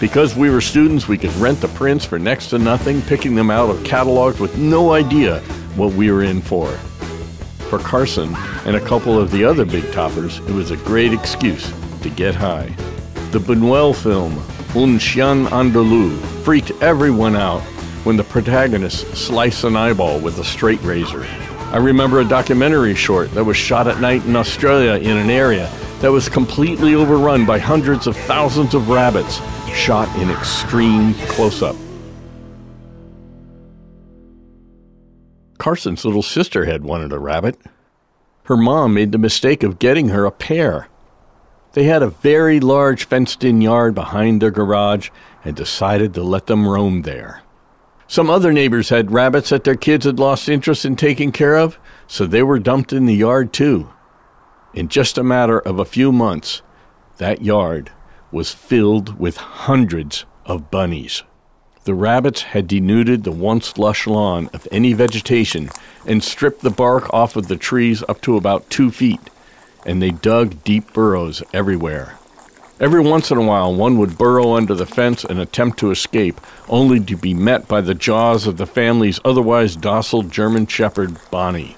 Because 0.00 0.36
we 0.36 0.50
were 0.50 0.60
students, 0.60 1.08
we 1.08 1.18
could 1.18 1.34
rent 1.36 1.60
the 1.60 1.68
prints 1.68 2.04
for 2.04 2.18
next 2.18 2.50
to 2.50 2.58
nothing, 2.58 3.02
picking 3.02 3.34
them 3.34 3.50
out 3.50 3.70
of 3.70 3.82
catalogs 3.84 4.38
with 4.38 4.56
no 4.56 4.92
idea 4.92 5.40
what 5.76 5.92
we 5.94 6.10
were 6.12 6.22
in 6.22 6.40
for. 6.40 6.68
For 7.68 7.78
Carson 7.78 8.34
and 8.64 8.76
a 8.76 8.80
couple 8.80 9.18
of 9.18 9.30
the 9.30 9.44
other 9.44 9.64
big 9.64 9.90
toppers, 9.92 10.38
it 10.38 10.50
was 10.50 10.70
a 10.70 10.76
great 10.76 11.12
excuse 11.12 11.72
to 12.02 12.10
get 12.10 12.34
high. 12.34 12.68
The 13.32 13.40
Buñuel 13.40 13.94
film, 13.94 14.38
Un 14.76 14.98
Chien 14.98 15.46
Andalou, 15.46 16.18
freaked 16.42 16.70
everyone 16.80 17.34
out 17.34 17.62
when 18.04 18.16
the 18.16 18.24
protagonist 18.24 19.16
sliced 19.16 19.64
an 19.64 19.76
eyeball 19.76 20.20
with 20.20 20.38
a 20.38 20.44
straight 20.44 20.80
razor. 20.82 21.24
I 21.70 21.76
remember 21.76 22.20
a 22.20 22.24
documentary 22.24 22.94
short 22.94 23.30
that 23.32 23.44
was 23.44 23.56
shot 23.56 23.88
at 23.88 24.00
night 24.00 24.24
in 24.24 24.36
Australia 24.36 24.94
in 24.94 25.16
an 25.16 25.30
area 25.30 25.70
that 26.00 26.10
was 26.10 26.28
completely 26.28 26.94
overrun 26.94 27.44
by 27.44 27.58
hundreds 27.58 28.06
of 28.06 28.16
thousands 28.16 28.72
of 28.72 28.88
rabbits, 28.88 29.40
shot 29.74 30.08
in 30.18 30.30
extreme 30.30 31.14
close 31.26 31.60
up. 31.60 31.76
Carson's 35.58 36.04
little 36.04 36.22
sister 36.22 36.64
had 36.64 36.84
wanted 36.84 37.12
a 37.12 37.18
rabbit. 37.18 37.58
Her 38.44 38.56
mom 38.56 38.94
made 38.94 39.12
the 39.12 39.18
mistake 39.18 39.62
of 39.62 39.78
getting 39.78 40.08
her 40.08 40.24
a 40.24 40.30
pair. 40.30 40.88
They 41.72 41.84
had 41.84 42.02
a 42.02 42.08
very 42.08 42.60
large 42.60 43.04
fenced 43.04 43.44
in 43.44 43.60
yard 43.60 43.94
behind 43.94 44.40
their 44.40 44.50
garage 44.50 45.10
and 45.44 45.54
decided 45.54 46.14
to 46.14 46.22
let 46.22 46.46
them 46.46 46.66
roam 46.66 47.02
there. 47.02 47.42
Some 48.10 48.30
other 48.30 48.54
neighbors 48.54 48.88
had 48.88 49.12
rabbits 49.12 49.50
that 49.50 49.64
their 49.64 49.76
kids 49.76 50.06
had 50.06 50.18
lost 50.18 50.48
interest 50.48 50.86
in 50.86 50.96
taking 50.96 51.30
care 51.30 51.58
of, 51.58 51.78
so 52.06 52.26
they 52.26 52.42
were 52.42 52.58
dumped 52.58 52.90
in 52.90 53.04
the 53.04 53.14
yard 53.14 53.52
too. 53.52 53.90
In 54.72 54.88
just 54.88 55.18
a 55.18 55.22
matter 55.22 55.58
of 55.58 55.78
a 55.78 55.84
few 55.84 56.10
months, 56.10 56.62
that 57.18 57.42
yard 57.42 57.92
was 58.32 58.54
filled 58.54 59.20
with 59.20 59.36
hundreds 59.36 60.24
of 60.46 60.70
bunnies. 60.70 61.22
The 61.84 61.94
rabbits 61.94 62.42
had 62.42 62.66
denuded 62.66 63.24
the 63.24 63.30
once 63.30 63.76
lush 63.76 64.06
lawn 64.06 64.48
of 64.54 64.66
any 64.72 64.94
vegetation 64.94 65.68
and 66.06 66.24
stripped 66.24 66.62
the 66.62 66.70
bark 66.70 67.12
off 67.12 67.36
of 67.36 67.48
the 67.48 67.56
trees 67.56 68.02
up 68.08 68.22
to 68.22 68.38
about 68.38 68.70
two 68.70 68.90
feet, 68.90 69.20
and 69.84 70.00
they 70.00 70.12
dug 70.12 70.64
deep 70.64 70.94
burrows 70.94 71.42
everywhere. 71.52 72.18
Every 72.80 73.00
once 73.00 73.32
in 73.32 73.38
a 73.38 73.42
while, 73.42 73.74
one 73.74 73.98
would 73.98 74.16
burrow 74.16 74.54
under 74.54 74.72
the 74.72 74.86
fence 74.86 75.24
and 75.24 75.40
attempt 75.40 75.80
to 75.80 75.90
escape, 75.90 76.40
only 76.68 77.00
to 77.00 77.16
be 77.16 77.34
met 77.34 77.66
by 77.66 77.80
the 77.80 77.94
jaws 77.94 78.46
of 78.46 78.56
the 78.56 78.66
family's 78.66 79.18
otherwise 79.24 79.74
docile 79.74 80.22
German 80.22 80.66
Shepherd, 80.66 81.16
Bonnie. 81.30 81.76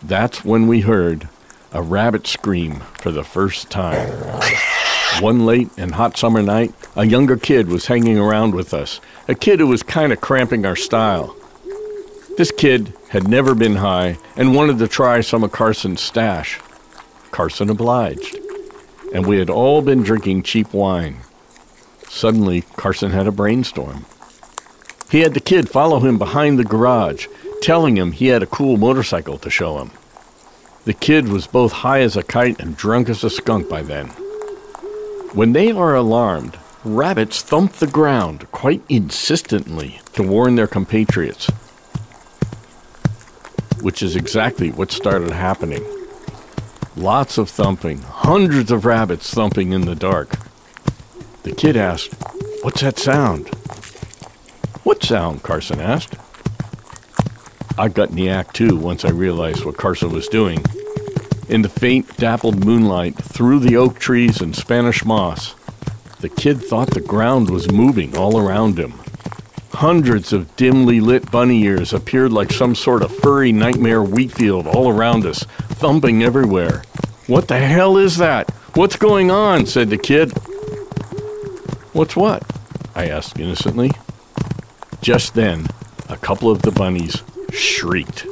That's 0.00 0.44
when 0.44 0.68
we 0.68 0.82
heard 0.82 1.28
a 1.72 1.82
rabbit 1.82 2.28
scream 2.28 2.80
for 3.00 3.10
the 3.10 3.24
first 3.24 3.70
time. 3.70 4.08
One 5.20 5.44
late 5.44 5.70
and 5.76 5.96
hot 5.96 6.16
summer 6.16 6.42
night, 6.42 6.72
a 6.94 7.04
younger 7.04 7.36
kid 7.36 7.68
was 7.68 7.86
hanging 7.86 8.18
around 8.18 8.54
with 8.54 8.72
us, 8.72 9.00
a 9.26 9.34
kid 9.34 9.58
who 9.58 9.66
was 9.66 9.82
kind 9.82 10.12
of 10.12 10.20
cramping 10.20 10.64
our 10.64 10.76
style. 10.76 11.34
This 12.36 12.52
kid 12.52 12.92
had 13.08 13.26
never 13.26 13.56
been 13.56 13.76
high 13.76 14.18
and 14.36 14.54
wanted 14.54 14.78
to 14.78 14.86
try 14.86 15.22
some 15.22 15.42
of 15.42 15.50
Carson's 15.50 16.00
stash. 16.00 16.60
Carson 17.32 17.68
obliged, 17.68 18.38
and 19.12 19.26
we 19.26 19.38
had 19.38 19.50
all 19.50 19.82
been 19.82 20.02
drinking 20.02 20.42
cheap 20.42 20.72
wine. 20.72 21.18
Suddenly, 22.08 22.62
Carson 22.76 23.10
had 23.10 23.26
a 23.26 23.32
brainstorm. 23.32 24.06
He 25.10 25.20
had 25.20 25.34
the 25.34 25.40
kid 25.40 25.68
follow 25.68 26.00
him 26.00 26.18
behind 26.18 26.58
the 26.58 26.64
garage, 26.64 27.26
telling 27.62 27.96
him 27.96 28.12
he 28.12 28.26
had 28.26 28.42
a 28.42 28.46
cool 28.46 28.76
motorcycle 28.76 29.38
to 29.38 29.50
show 29.50 29.78
him. 29.78 29.90
The 30.84 30.94
kid 30.94 31.28
was 31.28 31.46
both 31.46 31.72
high 31.72 32.00
as 32.00 32.16
a 32.16 32.22
kite 32.22 32.60
and 32.60 32.76
drunk 32.76 33.08
as 33.08 33.24
a 33.24 33.30
skunk 33.30 33.68
by 33.68 33.82
then. 33.82 34.08
When 35.34 35.52
they 35.52 35.70
are 35.70 35.94
alarmed, 35.94 36.58
rabbits 36.84 37.42
thump 37.42 37.74
the 37.74 37.86
ground 37.86 38.50
quite 38.52 38.82
insistently 38.88 40.00
to 40.14 40.22
warn 40.22 40.54
their 40.54 40.66
compatriots, 40.66 41.50
which 43.82 44.02
is 44.02 44.16
exactly 44.16 44.70
what 44.70 44.90
started 44.90 45.30
happening. 45.30 45.84
Lots 46.98 47.38
of 47.38 47.48
thumping, 47.48 48.02
hundreds 48.02 48.72
of 48.72 48.84
rabbits 48.84 49.32
thumping 49.32 49.70
in 49.70 49.82
the 49.82 49.94
dark. 49.94 50.36
The 51.44 51.54
kid 51.54 51.76
asked, 51.76 52.12
What's 52.62 52.80
that 52.80 52.98
sound? 52.98 53.54
What 54.82 55.04
sound? 55.04 55.44
Carson 55.44 55.80
asked. 55.80 56.16
I 57.78 57.86
got 57.86 58.10
in 58.10 58.16
the 58.16 58.28
act 58.28 58.56
too 58.56 58.76
once 58.76 59.04
I 59.04 59.10
realized 59.10 59.64
what 59.64 59.76
Carson 59.76 60.10
was 60.10 60.26
doing. 60.26 60.64
In 61.48 61.62
the 61.62 61.68
faint, 61.68 62.16
dappled 62.16 62.64
moonlight, 62.64 63.14
through 63.14 63.60
the 63.60 63.76
oak 63.76 64.00
trees 64.00 64.40
and 64.40 64.56
Spanish 64.56 65.04
moss, 65.04 65.54
the 66.18 66.28
kid 66.28 66.60
thought 66.60 66.90
the 66.90 67.00
ground 67.00 67.48
was 67.48 67.70
moving 67.70 68.16
all 68.16 68.40
around 68.40 68.76
him. 68.76 68.94
Hundreds 69.70 70.32
of 70.32 70.56
dimly 70.56 70.98
lit 70.98 71.30
bunny 71.30 71.62
ears 71.62 71.92
appeared 71.92 72.32
like 72.32 72.50
some 72.50 72.74
sort 72.74 73.04
of 73.04 73.16
furry 73.18 73.52
nightmare 73.52 74.02
wheat 74.02 74.32
field 74.32 74.66
all 74.66 74.88
around 74.88 75.24
us, 75.24 75.44
thumping 75.78 76.24
everywhere. 76.24 76.82
What 77.28 77.46
the 77.46 77.58
hell 77.58 77.98
is 77.98 78.16
that? 78.16 78.50
What's 78.72 78.96
going 78.96 79.30
on? 79.30 79.66
said 79.66 79.90
the 79.90 79.98
kid. 79.98 80.32
What's 81.92 82.16
what? 82.16 82.42
I 82.94 83.08
asked 83.08 83.38
innocently. 83.38 83.90
Just 85.02 85.34
then, 85.34 85.66
a 86.08 86.16
couple 86.16 86.50
of 86.50 86.62
the 86.62 86.70
bunnies 86.70 87.22
shrieked. 87.52 88.24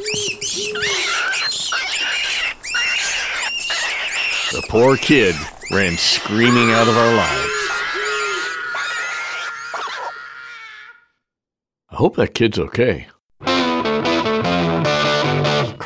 The 4.52 4.64
poor 4.70 4.96
kid 4.96 5.34
ran 5.70 5.98
screaming 5.98 6.70
out 6.70 6.88
of 6.88 6.96
our 6.96 7.14
lives. 7.14 7.52
I 11.90 11.96
hope 11.96 12.16
that 12.16 12.32
kid's 12.32 12.58
okay. 12.58 13.08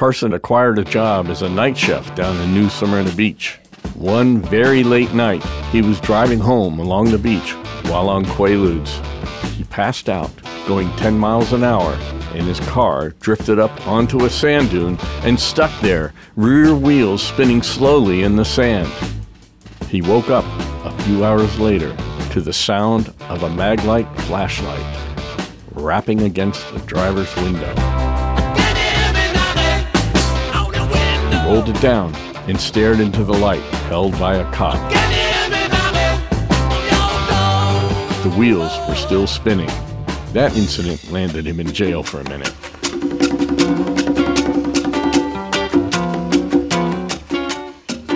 Carson 0.01 0.33
acquired 0.33 0.79
a 0.79 0.85
job 0.85 1.27
as 1.27 1.43
a 1.43 1.49
night 1.51 1.77
chef 1.77 2.15
down 2.15 2.35
in 2.41 2.55
New 2.55 2.71
Smyrna 2.71 3.13
Beach. 3.13 3.59
One 3.97 4.39
very 4.41 4.83
late 4.83 5.13
night, 5.13 5.45
he 5.73 5.83
was 5.83 6.01
driving 6.01 6.39
home 6.39 6.79
along 6.79 7.11
the 7.11 7.19
beach 7.19 7.53
while 7.85 8.09
on 8.09 8.25
Quaaludes. 8.25 8.89
He 9.57 9.65
passed 9.65 10.09
out, 10.09 10.31
going 10.67 10.89
10 10.93 11.19
miles 11.19 11.53
an 11.53 11.65
hour, 11.65 11.93
and 12.33 12.47
his 12.47 12.61
car 12.61 13.11
drifted 13.21 13.59
up 13.59 13.87
onto 13.87 14.25
a 14.25 14.31
sand 14.31 14.71
dune 14.71 14.97
and 15.23 15.39
stuck 15.39 15.71
there, 15.83 16.15
rear 16.35 16.75
wheels 16.75 17.23
spinning 17.23 17.61
slowly 17.61 18.23
in 18.23 18.37
the 18.37 18.45
sand. 18.47 18.91
He 19.91 20.01
woke 20.01 20.31
up 20.31 20.47
a 20.87 21.03
few 21.03 21.27
hours 21.27 21.61
later 21.61 21.95
to 22.31 22.41
the 22.41 22.55
sound 22.55 23.09
of 23.29 23.43
a 23.43 23.51
Maglite 23.51 24.19
flashlight 24.21 24.97
rapping 25.73 26.23
against 26.23 26.73
the 26.73 26.81
driver's 26.87 27.37
window. 27.37 28.00
Rolled 31.51 31.69
it 31.69 31.81
down 31.83 32.15
and 32.47 32.61
stared 32.61 33.01
into 33.01 33.25
the 33.25 33.33
light 33.33 33.61
held 33.91 34.17
by 34.21 34.37
a 34.37 34.53
cop. 34.53 34.79
The 38.23 38.33
wheels 38.39 38.71
were 38.89 38.95
still 38.95 39.27
spinning. 39.27 39.67
That 40.33 40.57
incident 40.57 41.11
landed 41.11 41.49
him 41.49 41.59
in 41.59 41.73
jail 41.73 42.05
for 42.05 42.21
a 42.21 42.29
minute. 42.29 42.55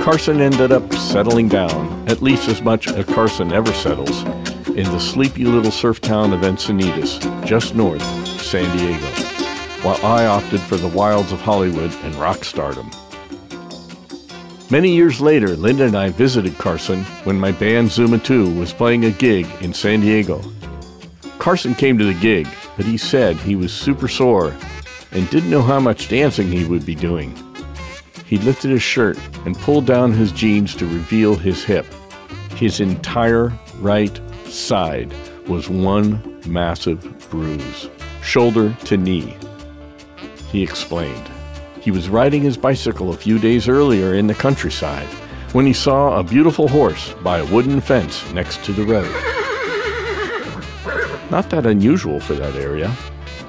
Carson 0.04 0.40
ended 0.40 0.70
up 0.70 0.92
settling 0.94 1.48
down, 1.48 2.08
at 2.08 2.22
least 2.22 2.48
as 2.48 2.62
much 2.62 2.86
as 2.86 3.04
Carson 3.04 3.52
ever 3.52 3.72
settles, 3.72 4.22
in 4.68 4.84
the 4.84 5.00
sleepy 5.00 5.44
little 5.44 5.72
surf 5.72 6.00
town 6.00 6.32
of 6.32 6.42
Encinitas, 6.42 7.18
just 7.44 7.74
north 7.74 8.00
of 8.00 8.40
San 8.40 8.76
Diego, 8.76 9.06
while 9.82 9.98
I 10.06 10.26
opted 10.26 10.60
for 10.60 10.76
the 10.76 10.86
wilds 10.86 11.32
of 11.32 11.40
Hollywood 11.40 11.92
and 12.04 12.14
rock 12.14 12.44
stardom. 12.44 12.88
Many 14.74 14.90
years 14.92 15.20
later, 15.20 15.54
Linda 15.54 15.84
and 15.84 15.94
I 15.94 16.08
visited 16.08 16.58
Carson 16.58 17.04
when 17.22 17.38
my 17.38 17.52
band 17.52 17.92
Zuma 17.92 18.18
2 18.18 18.58
was 18.58 18.72
playing 18.72 19.04
a 19.04 19.12
gig 19.12 19.46
in 19.60 19.72
San 19.72 20.00
Diego. 20.00 20.42
Carson 21.38 21.76
came 21.76 21.96
to 21.96 22.04
the 22.04 22.20
gig, 22.20 22.48
but 22.76 22.84
he 22.84 22.96
said 22.96 23.36
he 23.36 23.54
was 23.54 23.72
super 23.72 24.08
sore 24.08 24.52
and 25.12 25.30
didn't 25.30 25.50
know 25.50 25.62
how 25.62 25.78
much 25.78 26.08
dancing 26.08 26.48
he 26.48 26.64
would 26.64 26.84
be 26.84 26.96
doing. 26.96 27.38
He 28.26 28.38
lifted 28.38 28.72
his 28.72 28.82
shirt 28.82 29.16
and 29.46 29.56
pulled 29.58 29.86
down 29.86 30.10
his 30.10 30.32
jeans 30.32 30.74
to 30.74 30.86
reveal 30.86 31.36
his 31.36 31.62
hip. 31.62 31.86
His 32.56 32.80
entire 32.80 33.52
right 33.78 34.20
side 34.46 35.14
was 35.46 35.70
one 35.70 36.42
massive 36.48 37.00
bruise, 37.30 37.88
shoulder 38.24 38.74
to 38.86 38.96
knee. 38.96 39.36
He 40.50 40.64
explained. 40.64 41.30
He 41.84 41.90
was 41.90 42.08
riding 42.08 42.40
his 42.40 42.56
bicycle 42.56 43.10
a 43.10 43.16
few 43.16 43.38
days 43.38 43.68
earlier 43.68 44.14
in 44.14 44.26
the 44.26 44.34
countryside 44.34 45.06
when 45.52 45.66
he 45.66 45.74
saw 45.74 46.18
a 46.18 46.24
beautiful 46.24 46.66
horse 46.66 47.12
by 47.22 47.40
a 47.40 47.44
wooden 47.52 47.78
fence 47.82 48.32
next 48.32 48.64
to 48.64 48.72
the 48.72 48.84
road. 48.84 49.12
Not 51.30 51.50
that 51.50 51.66
unusual 51.66 52.20
for 52.20 52.32
that 52.36 52.54
area. 52.56 52.90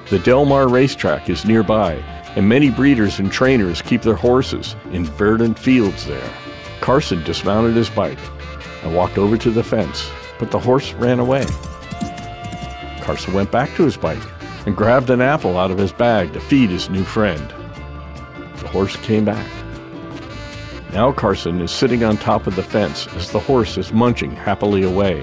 The 0.10 0.20
Del 0.20 0.44
Mar 0.44 0.68
racetrack 0.68 1.30
is 1.30 1.46
nearby, 1.46 1.94
and 2.36 2.50
many 2.50 2.70
breeders 2.70 3.20
and 3.20 3.32
trainers 3.32 3.82
keep 3.82 4.02
their 4.02 4.16
horses 4.16 4.76
in 4.92 5.06
verdant 5.06 5.58
fields 5.58 6.06
there. 6.06 6.34
Carson 6.82 7.24
dismounted 7.24 7.78
his 7.78 7.90
bike 7.90 8.20
and 8.84 8.94
walked 8.94 9.18
over 9.18 9.38
to 9.38 9.50
the 9.50 9.64
fence, 9.64 10.10
but 10.40 10.52
the 10.52 10.60
horse 10.60 10.92
ran 10.96 11.20
away. 11.20 11.46
Carson 13.00 13.34
went 13.34 13.50
back 13.50 13.74
to 13.76 13.84
his 13.84 13.96
bike 13.96 14.28
and 14.66 14.76
grabbed 14.76 15.10
an 15.10 15.22
apple 15.22 15.58
out 15.58 15.72
of 15.72 15.78
his 15.78 15.94
bag 15.94 16.34
to 16.34 16.42
feed 16.42 16.70
his 16.70 16.90
new 16.90 17.06
friend. 17.06 17.54
Horse 18.76 18.98
came 18.98 19.24
back. 19.24 19.50
Now 20.92 21.14
Carson 21.14 21.62
is 21.62 21.72
sitting 21.72 22.04
on 22.04 22.18
top 22.18 22.46
of 22.46 22.58
the 22.58 22.62
fence 22.62 23.08
as 23.16 23.32
the 23.32 23.40
horse 23.40 23.78
is 23.78 23.94
munching 23.94 24.36
happily 24.36 24.84
away. 24.84 25.22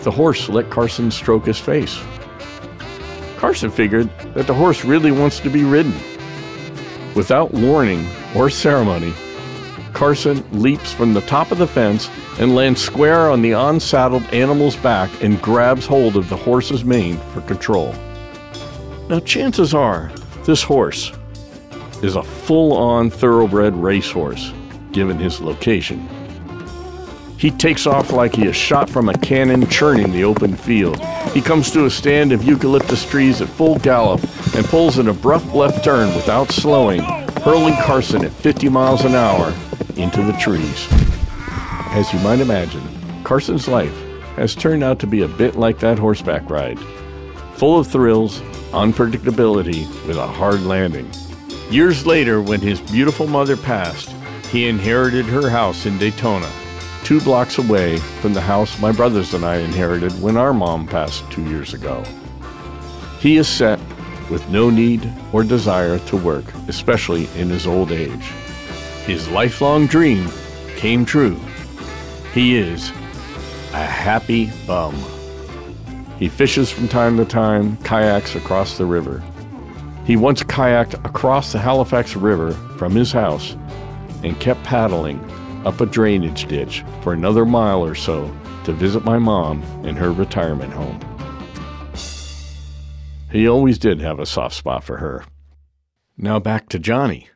The 0.00 0.10
horse 0.10 0.48
let 0.48 0.70
Carson 0.70 1.10
stroke 1.10 1.44
his 1.44 1.58
face. 1.58 2.00
Carson 3.36 3.70
figured 3.70 4.08
that 4.32 4.46
the 4.46 4.54
horse 4.54 4.86
really 4.86 5.12
wants 5.12 5.38
to 5.40 5.50
be 5.50 5.64
ridden. 5.64 5.92
Without 7.14 7.52
warning 7.52 8.08
or 8.34 8.48
ceremony, 8.48 9.12
Carson 9.92 10.42
leaps 10.52 10.94
from 10.94 11.12
the 11.12 11.20
top 11.20 11.52
of 11.52 11.58
the 11.58 11.66
fence 11.66 12.08
and 12.38 12.54
lands 12.54 12.80
square 12.80 13.28
on 13.28 13.42
the 13.42 13.52
unsaddled 13.52 14.24
animal's 14.32 14.76
back 14.76 15.10
and 15.22 15.42
grabs 15.42 15.84
hold 15.84 16.16
of 16.16 16.30
the 16.30 16.36
horse's 16.36 16.86
mane 16.86 17.18
for 17.34 17.42
control. 17.42 17.94
Now, 19.10 19.20
chances 19.20 19.74
are 19.74 20.10
this 20.46 20.62
horse 20.62 21.12
is 22.02 22.16
a 22.16 22.22
full 22.22 22.76
on 22.76 23.10
thoroughbred 23.10 23.74
racehorse, 23.74 24.52
given 24.92 25.18
his 25.18 25.40
location. 25.40 26.08
He 27.38 27.50
takes 27.50 27.86
off 27.86 28.12
like 28.12 28.34
he 28.34 28.46
is 28.46 28.54
shot 28.54 28.88
from 28.88 29.08
a 29.08 29.18
cannon 29.18 29.66
churning 29.68 30.12
the 30.12 30.24
open 30.24 30.56
field. 30.56 31.00
He 31.32 31.40
comes 31.40 31.70
to 31.72 31.86
a 31.86 31.90
stand 31.90 32.32
of 32.32 32.44
eucalyptus 32.44 33.04
trees 33.04 33.40
at 33.40 33.48
full 33.48 33.78
gallop 33.80 34.20
and 34.54 34.64
pulls 34.66 34.98
an 34.98 35.08
abrupt 35.08 35.46
left 35.54 35.84
turn 35.84 36.14
without 36.14 36.52
slowing, 36.52 37.02
hurling 37.42 37.74
Carson 37.82 38.24
at 38.24 38.32
50 38.32 38.68
miles 38.68 39.04
an 39.04 39.14
hour 39.14 39.52
into 39.96 40.22
the 40.22 40.36
trees. 40.40 40.86
As 41.90 42.12
you 42.12 42.18
might 42.20 42.40
imagine, 42.40 42.82
Carson's 43.24 43.66
life 43.66 43.96
has 44.36 44.54
turned 44.54 44.84
out 44.84 44.98
to 45.00 45.06
be 45.06 45.22
a 45.22 45.28
bit 45.28 45.56
like 45.56 45.78
that 45.80 45.98
horseback 45.98 46.48
ride 46.48 46.78
full 47.62 47.78
of 47.78 47.86
thrills, 47.86 48.40
unpredictability, 48.72 49.86
with 50.08 50.16
a 50.16 50.26
hard 50.26 50.62
landing. 50.62 51.08
Years 51.72 52.04
later, 52.04 52.42
when 52.42 52.60
his 52.60 52.82
beautiful 52.82 53.26
mother 53.26 53.56
passed, 53.56 54.14
he 54.50 54.68
inherited 54.68 55.24
her 55.24 55.48
house 55.48 55.86
in 55.86 55.96
Daytona, 55.96 56.52
two 57.02 57.18
blocks 57.22 57.56
away 57.56 57.96
from 57.96 58.34
the 58.34 58.42
house 58.42 58.78
my 58.78 58.92
brothers 58.92 59.32
and 59.32 59.42
I 59.42 59.56
inherited 59.56 60.12
when 60.20 60.36
our 60.36 60.52
mom 60.52 60.86
passed 60.86 61.24
two 61.30 61.42
years 61.48 61.72
ago. 61.72 62.04
He 63.20 63.38
is 63.38 63.48
set 63.48 63.80
with 64.28 64.46
no 64.50 64.68
need 64.68 65.10
or 65.32 65.44
desire 65.44 65.98
to 65.98 66.16
work, 66.18 66.44
especially 66.68 67.26
in 67.36 67.48
his 67.48 67.66
old 67.66 67.90
age. 67.90 68.26
His 69.06 69.26
lifelong 69.30 69.86
dream 69.86 70.28
came 70.76 71.06
true. 71.06 71.40
He 72.34 72.54
is 72.54 72.90
a 73.72 73.82
happy 73.82 74.52
bum. 74.66 74.94
He 76.18 76.28
fishes 76.28 76.70
from 76.70 76.88
time 76.88 77.16
to 77.16 77.24
time, 77.24 77.78
kayaks 77.78 78.34
across 78.34 78.76
the 78.76 78.84
river. 78.84 79.22
He 80.04 80.16
once 80.16 80.42
kayaked 80.42 80.94
across 81.04 81.52
the 81.52 81.58
Halifax 81.58 82.16
River 82.16 82.52
from 82.76 82.94
his 82.94 83.12
house 83.12 83.56
and 84.24 84.38
kept 84.40 84.62
paddling 84.64 85.20
up 85.64 85.80
a 85.80 85.86
drainage 85.86 86.46
ditch 86.46 86.84
for 87.02 87.12
another 87.12 87.44
mile 87.44 87.84
or 87.84 87.94
so 87.94 88.34
to 88.64 88.72
visit 88.72 89.04
my 89.04 89.18
mom 89.18 89.62
in 89.84 89.94
her 89.96 90.12
retirement 90.12 90.72
home. 90.72 90.98
He 93.30 93.48
always 93.48 93.78
did 93.78 94.00
have 94.00 94.18
a 94.18 94.26
soft 94.26 94.54
spot 94.54 94.84
for 94.84 94.98
her. 94.98 95.24
Now 96.16 96.38
back 96.38 96.68
to 96.70 96.78
Johnny. 96.78 97.28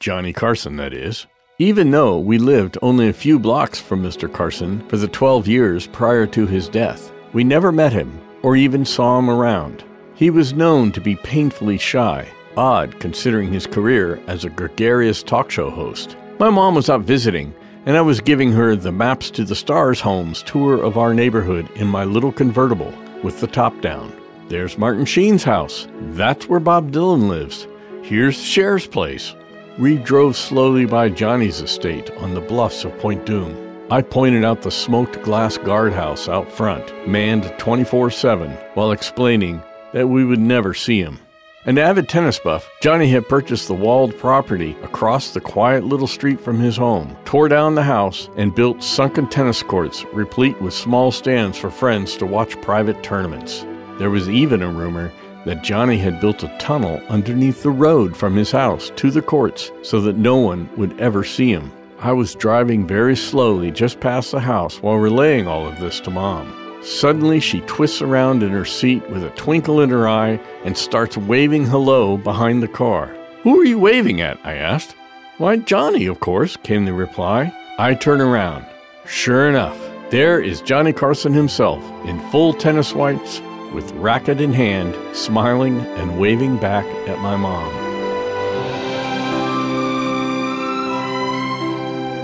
Johnny 0.00 0.32
Carson, 0.32 0.76
that 0.76 0.92
is. 0.92 1.26
Even 1.58 1.90
though 1.90 2.18
we 2.18 2.38
lived 2.38 2.76
only 2.82 3.08
a 3.08 3.12
few 3.12 3.38
blocks 3.38 3.78
from 3.78 4.02
Mr. 4.02 4.32
Carson 4.32 4.86
for 4.88 4.96
the 4.96 5.06
12 5.06 5.46
years 5.46 5.86
prior 5.86 6.26
to 6.26 6.46
his 6.46 6.68
death, 6.68 7.12
we 7.32 7.44
never 7.44 7.70
met 7.70 7.92
him 7.92 8.20
or 8.42 8.56
even 8.56 8.84
saw 8.84 9.18
him 9.18 9.30
around. 9.30 9.84
He 10.14 10.30
was 10.30 10.52
known 10.52 10.92
to 10.92 11.00
be 11.00 11.16
painfully 11.16 11.78
shy, 11.78 12.28
odd 12.56 13.00
considering 13.00 13.52
his 13.52 13.66
career 13.66 14.22
as 14.26 14.44
a 14.44 14.50
gregarious 14.50 15.22
talk 15.22 15.50
show 15.50 15.70
host. 15.70 16.16
My 16.38 16.50
mom 16.50 16.74
was 16.74 16.90
out 16.90 17.00
visiting, 17.00 17.54
and 17.86 17.96
I 17.96 18.02
was 18.02 18.20
giving 18.20 18.52
her 18.52 18.76
the 18.76 18.92
Maps 18.92 19.30
to 19.30 19.44
the 19.44 19.56
Stars 19.56 20.00
homes 20.00 20.42
tour 20.42 20.82
of 20.82 20.98
our 20.98 21.14
neighborhood 21.14 21.68
in 21.76 21.86
my 21.88 22.04
little 22.04 22.30
convertible 22.30 22.92
with 23.22 23.40
the 23.40 23.46
top 23.46 23.80
down. 23.80 24.12
There's 24.48 24.76
Martin 24.76 25.06
Sheen's 25.06 25.44
house. 25.44 25.88
That's 26.10 26.46
where 26.46 26.60
Bob 26.60 26.92
Dylan 26.92 27.28
lives. 27.28 27.66
Here's 28.02 28.36
Cher's 28.42 28.86
place. 28.86 29.34
We 29.78 29.96
drove 29.96 30.36
slowly 30.36 30.84
by 30.84 31.08
Johnny's 31.08 31.62
estate 31.62 32.10
on 32.18 32.34
the 32.34 32.40
bluffs 32.40 32.84
of 32.84 32.96
Point 32.98 33.24
Dume. 33.24 33.56
I 33.90 34.02
pointed 34.02 34.44
out 34.44 34.60
the 34.60 34.70
smoked 34.70 35.22
glass 35.22 35.56
guardhouse 35.56 36.28
out 36.28 36.52
front, 36.52 37.08
manned 37.08 37.52
24 37.58 38.10
7, 38.10 38.50
while 38.74 38.92
explaining 38.92 39.62
that 39.92 40.08
we 40.08 40.24
would 40.24 40.40
never 40.40 40.74
see 40.74 41.00
him. 41.00 41.18
An 41.64 41.78
avid 41.78 42.08
tennis 42.08 42.40
buff, 42.40 42.68
Johnny 42.80 43.08
had 43.08 43.28
purchased 43.28 43.68
the 43.68 43.74
walled 43.74 44.18
property 44.18 44.76
across 44.82 45.30
the 45.30 45.40
quiet 45.40 45.84
little 45.84 46.08
street 46.08 46.40
from 46.40 46.58
his 46.58 46.76
home, 46.76 47.16
tore 47.24 47.46
down 47.46 47.76
the 47.76 47.84
house, 47.84 48.28
and 48.36 48.52
built 48.52 48.82
sunken 48.82 49.28
tennis 49.28 49.62
courts 49.62 50.04
replete 50.12 50.60
with 50.60 50.74
small 50.74 51.12
stands 51.12 51.56
for 51.56 51.70
friends 51.70 52.16
to 52.16 52.26
watch 52.26 52.60
private 52.62 53.00
tournaments. 53.04 53.64
There 53.98 54.10
was 54.10 54.28
even 54.28 54.62
a 54.62 54.72
rumor 54.72 55.12
that 55.44 55.62
Johnny 55.62 55.98
had 55.98 56.20
built 56.20 56.42
a 56.42 56.58
tunnel 56.58 57.00
underneath 57.08 57.62
the 57.62 57.70
road 57.70 58.16
from 58.16 58.34
his 58.34 58.50
house 58.50 58.90
to 58.96 59.12
the 59.12 59.22
courts 59.22 59.70
so 59.82 60.00
that 60.00 60.16
no 60.16 60.38
one 60.38 60.68
would 60.76 61.00
ever 61.00 61.22
see 61.22 61.52
him. 61.52 61.70
I 62.00 62.12
was 62.12 62.34
driving 62.34 62.88
very 62.88 63.14
slowly 63.14 63.70
just 63.70 64.00
past 64.00 64.32
the 64.32 64.40
house 64.40 64.82
while 64.82 64.96
relaying 64.96 65.46
all 65.46 65.64
of 65.64 65.78
this 65.78 66.00
to 66.00 66.10
Mom. 66.10 66.61
Suddenly, 66.82 67.40
she 67.40 67.60
twists 67.62 68.02
around 68.02 68.42
in 68.42 68.50
her 68.50 68.64
seat 68.64 69.08
with 69.08 69.22
a 69.22 69.30
twinkle 69.30 69.80
in 69.80 69.90
her 69.90 70.08
eye 70.08 70.40
and 70.64 70.76
starts 70.76 71.16
waving 71.16 71.66
hello 71.66 72.16
behind 72.16 72.62
the 72.62 72.68
car. 72.68 73.06
Who 73.42 73.60
are 73.60 73.64
you 73.64 73.78
waving 73.78 74.20
at? 74.20 74.38
I 74.44 74.54
asked. 74.54 74.96
Why, 75.38 75.56
Johnny, 75.56 76.06
of 76.06 76.20
course, 76.20 76.56
came 76.56 76.84
the 76.84 76.92
reply. 76.92 77.52
I 77.78 77.94
turn 77.94 78.20
around. 78.20 78.66
Sure 79.06 79.48
enough, 79.48 79.78
there 80.10 80.40
is 80.40 80.60
Johnny 80.60 80.92
Carson 80.92 81.32
himself 81.32 81.82
in 82.04 82.20
full 82.30 82.52
tennis 82.52 82.94
whites, 82.94 83.40
with 83.72 83.90
racket 83.92 84.40
in 84.40 84.52
hand, 84.52 84.94
smiling 85.16 85.80
and 85.80 86.20
waving 86.20 86.58
back 86.58 86.84
at 87.08 87.18
my 87.20 87.36
mom. 87.36 87.72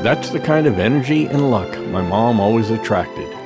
That's 0.02 0.30
the 0.30 0.40
kind 0.40 0.66
of 0.66 0.78
energy 0.78 1.26
and 1.26 1.50
luck 1.50 1.78
my 1.86 2.02
mom 2.02 2.40
always 2.40 2.70
attracted. 2.70 3.37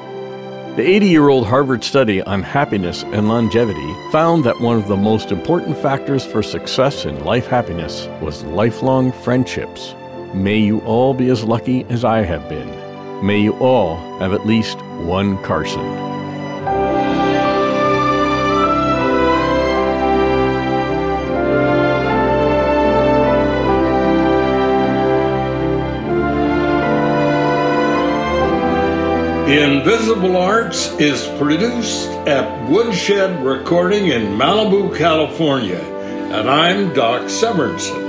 The 0.75 0.89
80 0.89 1.07
year 1.07 1.29
old 1.29 1.47
Harvard 1.47 1.85
study 1.85 2.23
on 2.23 2.43
happiness 2.43 3.03
and 3.03 3.29
longevity 3.29 3.93
found 4.11 4.43
that 4.45 4.59
one 4.59 4.79
of 4.79 4.89
the 4.89 4.97
most 4.97 5.31
important 5.31 5.77
factors 5.77 6.25
for 6.25 6.43
success 6.43 7.05
in 7.05 7.27
life 7.27 7.47
happiness 7.47 8.09
was 8.23 8.43
lifelong 8.45 9.13
friendships. 9.13 9.95
May 10.33 10.57
you 10.57 10.81
all 10.87 11.13
be 11.13 11.29
as 11.29 11.45
lucky 11.45 11.85
as 11.91 12.07
I 12.07 12.23
have 12.23 12.49
been. 12.49 12.71
May 13.23 13.41
you 13.41 13.53
all 13.59 13.97
have 14.19 14.33
at 14.33 14.47
least 14.47 14.79
one 15.05 15.37
Carson. 15.45 16.12
Invisible 29.83 30.37
Arts 30.37 30.93
is 31.01 31.27
produced 31.41 32.07
at 32.29 32.71
Woodshed 32.71 33.45
Recording 33.45 34.07
in 34.07 34.39
Malibu, 34.39 34.97
California, 34.97 35.81
and 35.81 36.49
I'm 36.49 36.95
Doc 36.95 37.23
Severinsen. 37.23 38.02